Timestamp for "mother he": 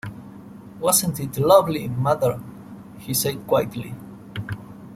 1.87-3.13